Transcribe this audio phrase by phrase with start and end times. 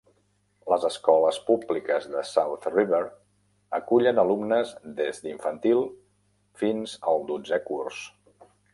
[0.73, 3.03] Les escoles públiques de South River
[3.81, 5.87] acullen alumnes des d'infantil
[6.65, 8.05] fins al dotzè curs.